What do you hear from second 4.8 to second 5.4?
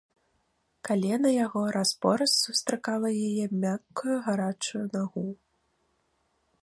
нагу.